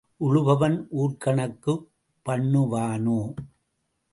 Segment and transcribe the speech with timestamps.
[0.21, 1.85] உழுபவன் ஊர்க்கணக்குப்
[2.25, 3.19] பண்ணுவானோ?